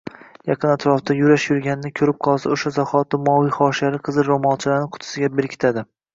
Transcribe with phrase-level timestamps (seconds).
[0.51, 5.89] Yaqin-atrofda Yurash yurganini koʻrib qolsa, oʻsha zahoti moviy hoshiyali qizil roʻmolchalarini qutisiga berkitadi.